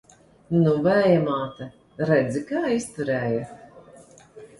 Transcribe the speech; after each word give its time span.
Nu, 0.61 0.71
Vēja 0.85 1.19
māte, 1.27 1.67
redzi, 2.11 2.41
kā 2.53 2.63
izturēju! 2.77 3.45